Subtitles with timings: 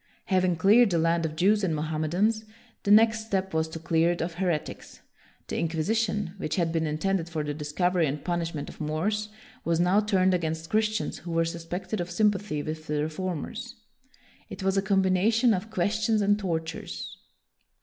[0.25, 2.43] Having cleared the land of Jews and Mohammedans,
[2.81, 5.01] the next step was to clear it of heretics.
[5.47, 9.29] The In quisition, which had been intended for the discovery and punishment of Moors, i8o
[9.29, 13.03] WILLIAM THE SILENT was now turned against Christians who were suspected of sympathy with the
[13.03, 13.75] re formers.
[14.49, 17.17] It was a combination of ques tions and tortures.